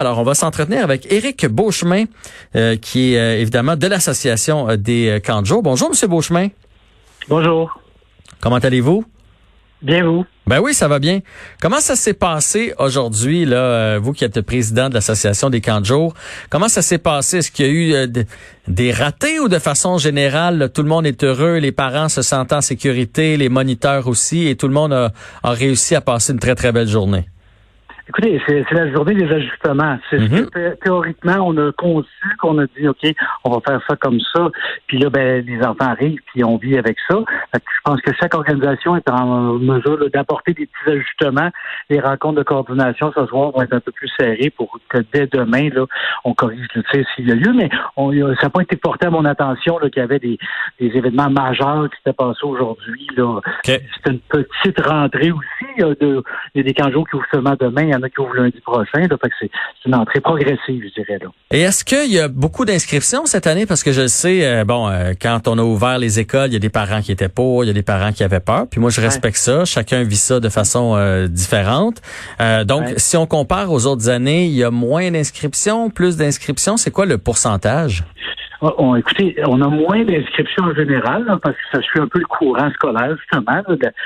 [0.00, 2.04] Alors, on va s'entretenir avec Éric Beauchemin,
[2.54, 5.60] euh, qui est euh, évidemment de l'Association euh, des camps de jour.
[5.60, 6.50] Bonjour, Monsieur Beauchemin.
[7.28, 7.80] Bonjour.
[8.40, 9.04] Comment allez-vous?
[9.82, 10.24] Bien vous?
[10.46, 11.18] Ben oui, ça va bien.
[11.60, 15.80] Comment ça s'est passé aujourd'hui, là, vous qui êtes le président de l'Association des camps
[15.80, 16.14] de jour?
[16.48, 17.38] Comment ça s'est passé?
[17.38, 18.12] Est-ce qu'il y a eu
[18.68, 22.52] des ratés ou de façon générale, tout le monde est heureux, les parents se sentent
[22.52, 25.10] en sécurité, les moniteurs aussi, et tout le monde a
[25.42, 27.28] réussi à passer une très, très belle journée?
[28.08, 29.98] Écoutez, c'est la journée des ajustements.
[30.08, 30.48] C'est mhm.
[30.82, 32.08] théoriquement, on a conçu
[32.38, 33.04] qu'on a dit, OK,
[33.44, 34.48] on va faire ça comme ça.
[34.86, 37.18] Puis là, ben, les enfants arrivent, puis on vit avec ça.
[37.54, 41.50] je pense que chaque organisation est en mesure d'apporter des petits ajustements.
[41.90, 45.26] Les rencontres de coordination ce soir vont être un peu plus serrées pour que dès
[45.26, 45.84] demain, là,
[46.24, 47.52] on corrige le tir s'il y a lieu.
[47.52, 50.38] Mais on, ça n'a pas été porté à mon attention qu'il y avait des,
[50.80, 53.06] des, événements majeurs qui s'étaient passés aujourd'hui.
[53.18, 53.80] Okay.
[54.02, 55.66] C'est une petite rentrée aussi.
[55.76, 55.84] Il
[56.56, 59.06] y a, des canjos qui ouvrent seulement demain en a qui ouvrent lundi prochain.
[59.40, 59.50] c'est
[59.86, 61.18] une entrée progressive, je dirais.
[61.20, 61.28] Là.
[61.50, 63.66] Et est-ce qu'il y a beaucoup d'inscriptions cette année?
[63.66, 66.56] Parce que je sais, euh, bon, euh, quand on a ouvert les écoles, il y
[66.56, 68.66] a des parents qui étaient pour, il y a des parents qui avaient peur.
[68.70, 69.64] Puis moi, je respecte ça.
[69.64, 72.00] Chacun vit ça de façon euh, différente.
[72.64, 76.76] donc, si on compare aux autres années, il y a moins d'inscriptions, plus d'inscriptions.
[76.76, 78.04] C'est quoi le pourcentage?
[78.60, 82.18] Oh, on, écoutez, on a moins d'inscriptions en général parce que ça suit un peu
[82.18, 83.62] le courant scolaire, justement.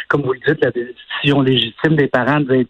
[0.09, 2.67] comme vous le dites, la décision légitime des parents de dire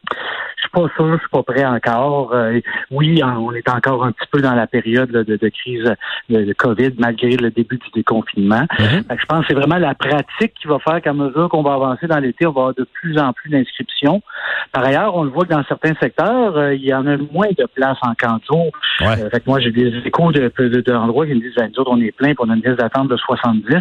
[0.62, 2.32] je suis pas sûr, je suis pas prêt encore.
[2.34, 2.60] Euh,
[2.90, 5.92] oui, on est encore un petit peu dans la période de, crise
[6.28, 8.64] de, COVID, malgré le début du déconfinement.
[8.78, 9.18] Mm-hmm.
[9.18, 12.06] Je pense que c'est vraiment la pratique qui va faire qu'à mesure qu'on va avancer
[12.06, 14.22] dans l'été, on va avoir de plus en plus d'inscriptions.
[14.70, 17.48] Par ailleurs, on le voit que dans certains secteurs, euh, il y en a moins
[17.56, 18.70] de places en canton.
[19.02, 22.00] Euh, fait moi, j'ai des échos d'endroits de, qui me disent ben, nous autres, on
[22.00, 23.76] est plein, puis on a une liste d'attente de 70.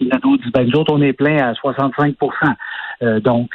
[0.00, 2.16] Il y en a d'autres qui disent ben, nous autres, on est plein à 65
[3.02, 3.50] Donc,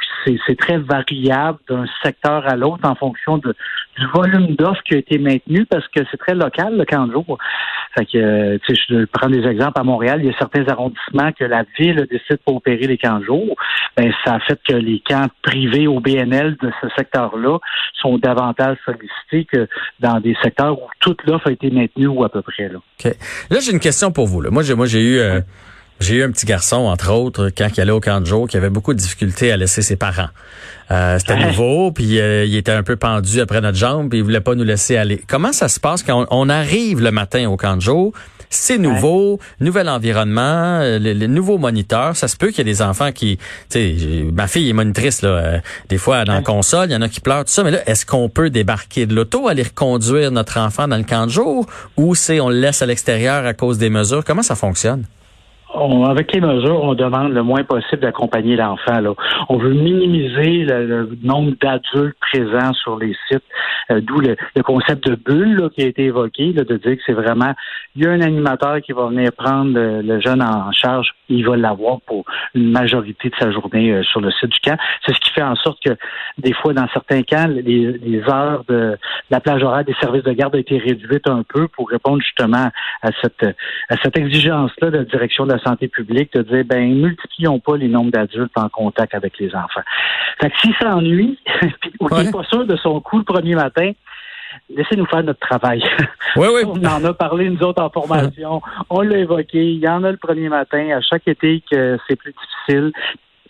[0.46, 3.54] c'est très variable d'un secteur à l'autre en fonction de,
[3.98, 7.12] du volume d'offres qui a été maintenu parce que c'est très local, le camp de
[7.12, 7.38] jour.
[7.96, 11.32] Fait que, tu sais, je prends des exemples à Montréal, il y a certains arrondissements
[11.32, 13.56] que la ville décide pour opérer les camps de jour.
[13.96, 17.58] Ben, ça a fait que les camps privés au BNL de ce secteur-là
[17.94, 19.66] sont davantage sollicités que
[20.00, 22.68] dans des secteurs où toute l'offre a été maintenue ou à peu près.
[22.68, 23.10] Là,
[23.50, 24.42] là j'ai une question pour vous.
[24.42, 24.50] Là.
[24.50, 25.18] Moi, j'ai, moi, j'ai eu...
[25.18, 25.40] Euh,
[26.00, 28.56] j'ai eu un petit garçon, entre autres, quand il allait au camp de jour, qui
[28.56, 30.28] avait beaucoup de difficultés à laisser ses parents.
[30.90, 34.22] Euh, c'était nouveau, puis euh, il était un peu pendu après notre jambe, puis il
[34.22, 35.22] voulait pas nous laisser aller.
[35.26, 38.12] Comment ça se passe quand on, arrive le matin au camp de jour?
[38.50, 42.14] C'est nouveau, nouvel environnement, euh, les, nouveaux moniteurs.
[42.14, 45.22] Ça se peut qu'il y ait des enfants qui, tu sais, ma fille est monitrice
[45.22, 45.60] là.
[45.88, 47.64] des fois dans la console, il y en a qui pleurent tout ça.
[47.64, 51.26] Mais là, est-ce qu'on peut débarquer de l'auto, aller reconduire notre enfant dans le camp
[51.26, 54.24] de jour, ou c'est on le laisse à l'extérieur à cause des mesures?
[54.24, 55.04] Comment ça fonctionne?
[55.74, 59.00] Avec les mesures, on demande le moins possible d'accompagner l'enfant.
[59.48, 63.42] On veut minimiser le, nombre d'adultes présents sur les sites,
[63.90, 67.52] euh, d'où le, concept de bulle qui a été évoqué, de dire que c'est vraiment,
[67.94, 71.56] il y a un animateur qui va venir prendre le, jeune en charge, il va
[71.56, 74.78] l'avoir pour une majorité de sa journée euh, sur le site du camp.
[75.04, 75.96] C'est ce qui fait en sorte que
[76.38, 78.96] des fois, dans certains camps, les, heures de
[79.30, 82.70] la plage horaire des services de garde a été réduite un peu pour répondre justement
[83.02, 83.44] à cette,
[83.88, 87.76] à cette exigence-là de la direction de la santé publique de dire, ben, multiplions pas
[87.76, 89.82] les nombres d'adultes en contact avec les enfants.
[90.40, 91.38] Fait que s'il s'ennuie,
[92.00, 93.92] ou qu'il n'est pas sûr de son coup le premier matin,
[94.70, 95.82] laissez-nous faire notre travail.
[96.36, 96.62] Oui, oui.
[96.66, 98.60] On en a parlé, nous autres, en formation.
[98.90, 99.72] On l'a évoqué.
[99.72, 102.92] Il y en a le premier matin, à chaque été, que c'est plus difficile.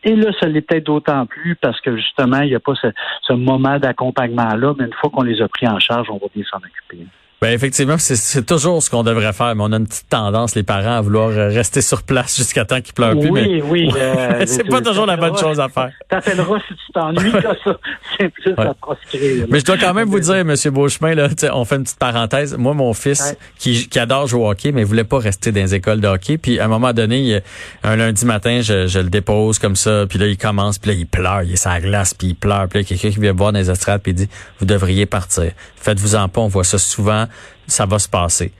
[0.04, 2.86] Et là, ça l'est peut-être d'autant plus parce que justement, il n'y a pas ce,
[3.22, 6.44] ce moment d'accompagnement-là, mais une fois qu'on les a pris en charge, on va bien
[6.48, 7.08] s'en occuper.
[7.42, 10.62] Ben effectivement, c'est toujours ce qu'on devrait faire, mais on a une petite tendance, les
[10.62, 13.28] parents, à vouloir euh, rester sur place jusqu'à temps qu'ils pleurent plus.
[13.28, 13.91] Oui, oui.
[13.94, 15.91] Euh, c'est pas toujours la bonne chose à faire.
[16.08, 17.54] T'appelleras si tu t'ennuies, ça,
[18.19, 19.47] c'est plus à proscrire.
[19.50, 22.56] Mais je dois quand même vous dire, Monsieur Beauchemin, là, on fait une petite parenthèse.
[22.56, 25.60] Moi, mon fils, qui, qui, adore jouer au hockey, mais il voulait pas rester dans
[25.60, 26.38] les écoles de hockey.
[26.38, 27.42] Puis à un moment donné,
[27.82, 30.97] un lundi matin, je, je, le dépose comme ça, puis là, il commence, puis là,
[30.97, 32.66] il pleure, il est sur la glace, puis il pleure.
[32.68, 35.53] Puis là, quelqu'un qui vient voir dans les estrades, puis il dit, vous devriez partir.
[35.76, 37.25] Faites-vous en pas, on voit ça souvent
[37.66, 38.53] ça va se passer.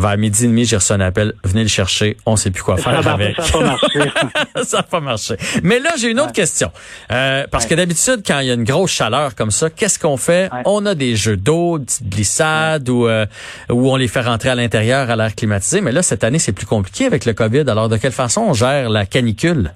[0.00, 1.34] Vers midi et demi, j'ai reçu un appel.
[1.44, 2.16] Venez le chercher.
[2.24, 3.36] On sait plus quoi faire avec.
[3.38, 4.12] Ça n'a pas marché.
[4.64, 5.36] ça n'a pas marché.
[5.62, 6.72] Mais là, j'ai une autre question.
[7.12, 10.16] Euh, parce que d'habitude, quand il y a une grosse chaleur comme ça, qu'est-ce qu'on
[10.16, 10.48] fait?
[10.64, 13.26] On a des jeux d'eau, des petites glissades ou euh,
[13.68, 15.82] où on les fait rentrer à l'intérieur à l'air climatisé.
[15.82, 17.64] Mais là, cette année, c'est plus compliqué avec le COVID.
[17.68, 19.74] Alors, de quelle façon on gère la canicule?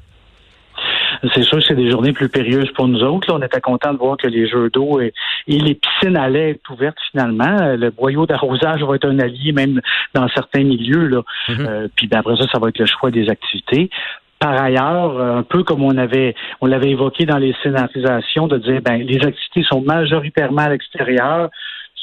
[1.32, 3.28] C'est sûr que c'est des journées plus périlleuses pour nous autres.
[3.28, 5.12] Là, on était content de voir que les jeux d'eau et,
[5.46, 7.76] les piscines allaient être ouvertes finalement.
[7.76, 9.80] Le boyau d'arrosage va être un allié même
[10.14, 11.06] dans certains milieux.
[11.06, 11.22] Là.
[11.50, 13.90] Euh, puis ben, après ça, ça va être le choix des activités.
[14.38, 18.82] Par ailleurs, un peu comme on avait on l'avait évoqué dans les scénarisations, de dire
[18.82, 21.48] ben les activités sont majoritairement à l'extérieur,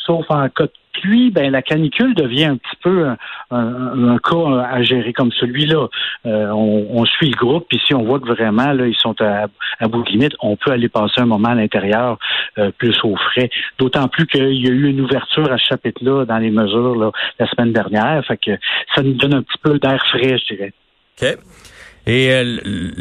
[0.05, 3.07] sauf en cas de pluie, ben la canicule devient un petit peu
[3.51, 5.87] un, cas à gérer comme celui-là.
[6.25, 9.47] Euh, on, suit le groupe, puis si on voit que vraiment là ils sont à,
[9.87, 12.17] bout de limite, on peut aller passer un moment à l'intérieur
[12.57, 13.49] euh, plus au frais.
[13.79, 17.11] D'autant plus qu'il y a eu une ouverture à ce chapitre-là dans les mesures là,
[17.39, 18.51] la semaine dernière, fait que
[18.95, 20.73] ça nous donne un petit peu d'air frais, je dirais.
[21.21, 21.37] OK.
[22.07, 22.57] Et euh,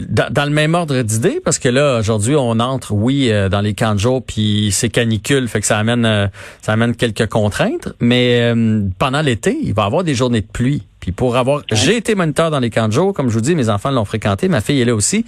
[0.08, 3.72] dans, le même ordre d'idée, parce que là aujourd'hui on entre, oui, euh, dans les
[3.72, 6.26] camps de jour, puis c'est canicule, fait que ça amène euh,
[6.60, 7.88] ça amène quelques contraintes.
[8.00, 8.52] Mais
[8.98, 10.82] pendant l'été, il va y avoir des journées de pluie.
[11.00, 13.54] Puis pour avoir, j'ai été moniteur dans les camps de jour, comme je vous dis,
[13.54, 15.24] mes enfants l'ont fréquenté, ma fille est là aussi.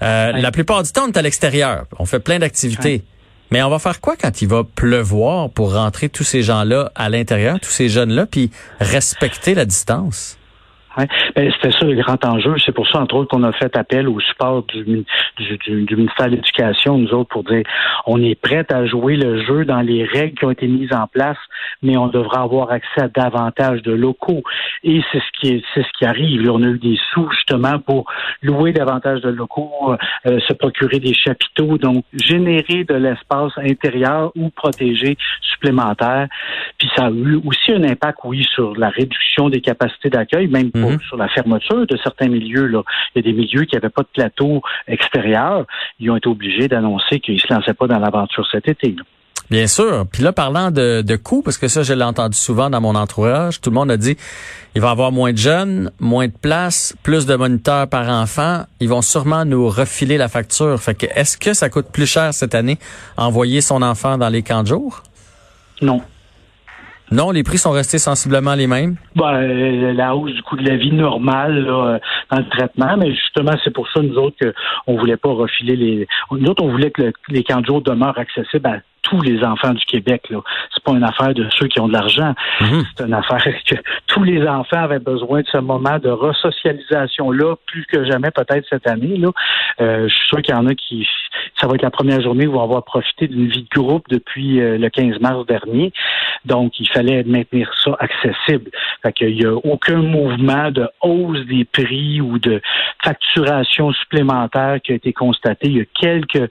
[0.00, 3.04] La plupart du temps, on est à l'extérieur, on fait plein d'activités.
[3.50, 7.08] Mais on va faire quoi quand il va pleuvoir pour rentrer tous ces gens-là à
[7.08, 10.38] l'intérieur, tous ces jeunes-là, puis respecter la distance?
[10.96, 11.06] Ben,
[11.52, 12.54] c'était ça le grand enjeu.
[12.64, 16.98] C'est pour ça, entre autres, qu'on a fait appel au support du, ministère de l'Éducation,
[16.98, 17.62] nous autres, pour dire
[18.06, 21.06] on est prêt à jouer le jeu dans les règles qui ont été mises en
[21.06, 21.38] place,
[21.82, 24.42] mais on devra avoir accès à davantage de locaux.
[24.82, 26.50] Et c'est ce qui est, c'est ce qui arrive.
[26.50, 28.06] on a eu des sous justement pour
[28.42, 29.94] louer davantage de locaux,
[30.26, 36.28] euh, se procurer des chapiteaux, donc générer de l'espace intérieur ou protégé supplémentaire.
[36.78, 40.70] Puis ça a eu aussi un impact, oui, sur la réduction des capacités d'accueil, même
[40.74, 40.98] Mhm.
[41.00, 42.66] sur la fermeture de certains milieux.
[42.66, 42.82] Là.
[43.14, 45.66] Il y a des milieux qui n'avaient pas de plateau extérieur.
[45.98, 48.96] Ils ont été obligés d'annoncer qu'ils ne se lançaient pas dans l'aventure cet été.
[49.50, 50.06] Bien sûr.
[50.12, 52.94] Puis là, parlant de, de coûts, parce que ça, je l'ai entendu souvent dans mon
[52.94, 54.16] entourage, tout le monde a dit,
[54.76, 58.62] il va y avoir moins de jeunes, moins de places, plus de moniteurs par enfant.
[58.78, 60.78] Ils vont sûrement nous refiler la facture.
[60.78, 62.78] Fait que, est-ce que ça coûte plus cher cette année,
[63.16, 65.02] envoyer son enfant dans les camps de jour?
[65.82, 66.00] Non.
[67.10, 68.94] Non, les prix sont restés sensiblement les mêmes?
[69.16, 69.40] Ben,
[69.96, 71.98] la hausse du coût de la vie normale là,
[72.30, 74.36] dans le traitement, mais justement, c'est pour ça nous autres
[74.86, 76.06] qu'on voulait pas refiler les.
[76.30, 79.72] Nous autres, on voulait que les camps de jour demeurent accessibles à tous les enfants
[79.72, 80.22] du Québec.
[80.30, 80.40] Là.
[80.74, 82.34] C'est pas une affaire de ceux qui ont de l'argent.
[82.60, 82.84] Mhm.
[82.96, 83.76] C'est une affaire que
[84.06, 88.86] tous les enfants avaient besoin de ce moment de resocialisation-là, plus que jamais peut-être cette
[88.86, 89.16] année.
[89.16, 89.28] Là.
[89.80, 91.06] Euh, je suis sûr qu'il y en a qui
[91.60, 94.08] ça va être la première journée où on va avoir profité d'une vie de groupe
[94.08, 95.92] depuis euh, le 15 mars dernier.
[96.44, 98.70] Donc, il fallait maintenir ça accessible.
[99.02, 102.60] Fait qu'il n'y a aucun mouvement de hausse des prix ou de
[103.04, 105.68] facturation supplémentaire qui a été constaté.
[105.68, 106.50] Il y a quelques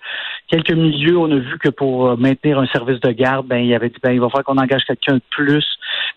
[0.49, 3.89] quelques milieux, on a vu que pour maintenir un service de garde, ben il avait
[3.89, 5.65] dit ben il va falloir qu'on engage quelqu'un de plus.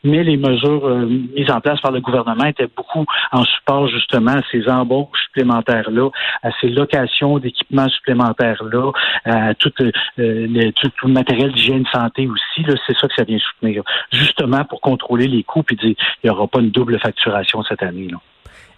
[0.04, 4.32] Mais les mesures euh, mises en place par le gouvernement étaient beaucoup en support justement
[4.32, 6.10] à ces embauches supplémentaires-là,
[6.42, 8.90] à ces locations d'équipements supplémentaires-là,
[9.24, 12.66] à tout, euh, le, tout, le matériel d'hygiène santé aussi.
[12.86, 13.82] C'est ça que ça vient soutenir.
[14.12, 17.82] Justement pour contrôler les coûts et dire il n'y aura pas une double facturation cette
[17.82, 18.08] année.
[18.08, 18.18] Là.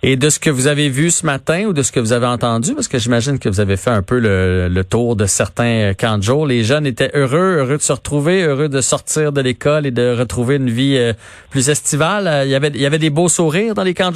[0.07, 2.27] Et de ce que vous avez vu ce matin ou de ce que vous avez
[2.27, 6.19] entendu, parce que j'imagine que vous avez fait un peu le, tour de certains camps
[6.19, 9.91] de les jeunes étaient heureux, heureux de se retrouver, heureux de sortir de l'école et
[9.91, 11.15] de retrouver une vie euh,
[11.49, 12.43] plus estivale.
[12.45, 14.13] Il y avait, il y avait des beaux sourires dans les camps?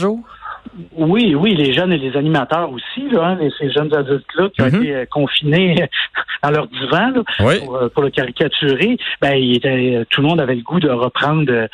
[0.97, 4.67] Oui, oui, les jeunes et les animateurs aussi, là, hein, ces jeunes adultes-là qui ont
[4.67, 4.83] mhm.
[4.83, 5.89] été euh, confinés
[6.43, 10.55] dans leur divan euh, pour, le caricaturer, ben, il était, euh, tout le monde avait
[10.55, 11.69] le goût de reprendre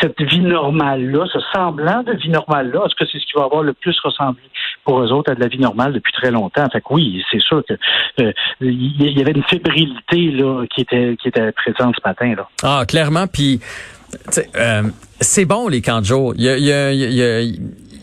[0.00, 2.82] cette vie normale-là, ce semblant de vie normale-là.
[2.86, 4.42] Est-ce que c'est ce qui va avoir le plus ressemblé
[4.84, 6.66] pour eux autres à de la vie normale depuis très longtemps?
[6.72, 7.74] Fait que oui, c'est sûr que
[8.60, 12.34] il y avait une fébrilité là, qui était qui était présente ce matin.
[12.36, 12.48] Là.
[12.62, 13.60] Ah, clairement, puis
[15.20, 16.34] c'est bon les camps de jour.
[16.36, 17.40] Il y a, il y a, il y a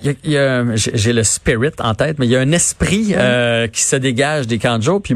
[0.04, 4.48] j'ai le spirit en tête, mais il y a un esprit euh, qui se dégage
[4.48, 5.02] des camps de jour.
[5.02, 5.16] Puis,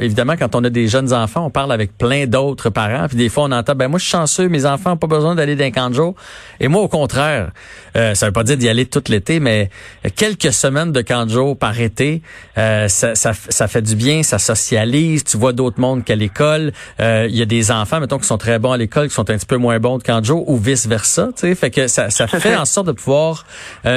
[0.00, 3.08] évidemment, quand on a des jeunes enfants, on parle avec plein d'autres parents.
[3.08, 5.34] Puis des fois, on entend, ben moi, je suis chanceux, mes enfants n'ont pas besoin
[5.34, 6.14] d'aller dans un camp de jour.
[6.60, 7.50] Et moi, au contraire,
[7.96, 9.70] euh, ça veut pas dire d'y aller tout l'été, mais
[10.16, 12.22] quelques semaines de camp de jour par été,
[12.58, 15.24] euh, ça, ça, ça, fait du bien, ça socialise.
[15.24, 16.72] Tu vois d'autres mondes qu'à l'école.
[16.98, 19.36] Il y a des enfants, mettons, qui sont très bons à l'école, qui sont un
[19.36, 21.28] petit peu moins bons de camp de jour, ou vice versa.
[21.36, 23.44] Fait que ça, ça fait en sorte de pouvoir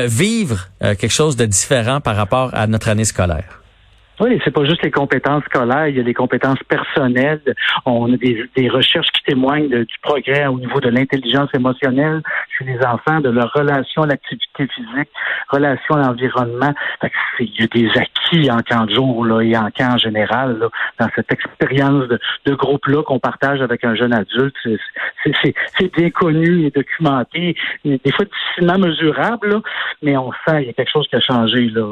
[0.09, 3.58] vivre euh, quelque chose de différent par rapport à notre année scolaire?
[4.19, 7.41] Oui, c'est pas juste les compétences scolaires, il y a les compétences personnelles.
[7.85, 12.21] On a des, recherches qui témoignent du progrès au niveau de l'intelligence émotionnelle
[12.57, 15.09] chez les enfants, de leur relation à l'activité physique,
[15.47, 16.73] relation à l'environnement.
[17.39, 20.67] Il y a des acquis en camp de jour là, et en camp en général
[20.99, 24.55] dans cette expérience de, groupe-là qu'on partage avec un jeune adulte.
[25.23, 29.61] C'est bien connu et documenté, des fois difficilement mesurable,
[30.01, 31.69] mais on sent qu'il y a quelque chose qui a changé.
[31.69, 31.85] Là.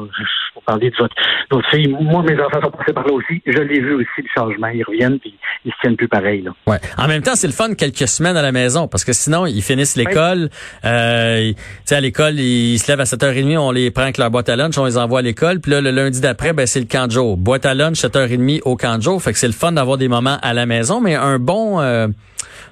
[0.53, 3.41] Pour parler de votre fille, mes enfants sont passés par là aussi.
[3.45, 4.67] Je l'ai vu aussi, le changement.
[4.67, 5.33] Ils reviennent puis
[5.65, 6.41] ils se tiennent plus pareil.
[6.41, 6.51] Là.
[6.65, 6.77] Ouais.
[6.97, 9.61] En même temps, c'est le fun quelques semaines à la maison parce que sinon, ils
[9.61, 10.49] finissent l'école.
[10.85, 11.51] Euh,
[11.89, 14.77] à l'école, ils se lèvent à 7h30, on les prend avec leur boîte à lunch,
[14.77, 15.59] on les envoie à l'école.
[15.59, 17.37] Puis là, le lundi d'après, ben, c'est le camp de jour.
[17.37, 19.21] Boîte à lunch, 7h30 au camp de jour.
[19.21, 21.79] Fait que c'est le fun d'avoir des moments à la maison, mais un bon...
[21.79, 22.07] Euh,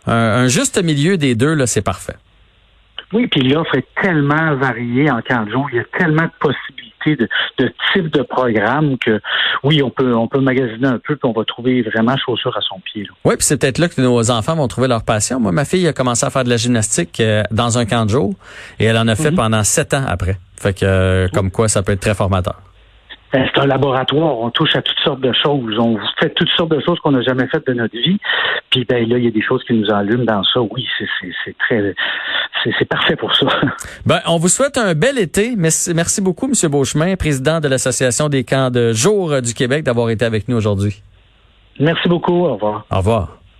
[0.07, 2.15] un, juste milieu des deux, là, c'est parfait.
[3.13, 5.67] Oui, puis l'offre est tellement variée en camp de jour.
[5.71, 9.21] Il y a tellement de possibilités de, de types de programmes que
[9.63, 12.61] oui, on peut on peut magasiner un peu puis on va trouver vraiment chaussure à
[12.61, 13.05] son pied.
[13.23, 15.39] Oui, puis c'est peut-être là que nos enfants vont trouver leur passion.
[15.39, 18.09] Moi, ma fille a commencé à faire de la gymnastique euh, dans un camp de
[18.09, 18.33] jour
[18.79, 19.37] et elle en a fait mhm.
[19.37, 20.37] pendant sept ans après.
[20.57, 22.55] Fait que euh, comme quoi, ça peut être très formateur.
[23.53, 24.39] C'est un laboratoire.
[24.39, 25.77] On touche à toutes sortes de choses?
[25.77, 28.17] On fait toutes sortes de choses qu'on n'a jamais faites de notre vie.
[28.69, 30.61] Puis ben là, il y a des choses qui nous allument dans ça.
[30.61, 30.87] Oui,
[31.43, 31.93] c'est très,
[32.63, 33.47] c'est parfait pour ça.
[34.05, 35.55] Ben, on vous souhaite un bel été.
[35.57, 36.69] Merci, merci beaucoup, M.
[36.69, 41.01] Beauchemin, président de l'Association des camps de jour du Québec, d'avoir été avec nous aujourd'hui.
[41.79, 42.45] Merci beaucoup.
[42.45, 42.85] Au revoir.
[42.91, 43.37] Au revoir.